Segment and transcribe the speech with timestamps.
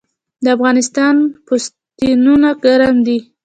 [0.43, 1.15] د افغانستان
[1.45, 3.19] پوستینونه ګرم دي